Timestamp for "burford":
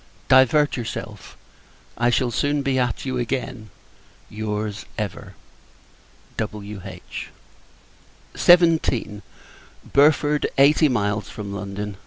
9.93-10.47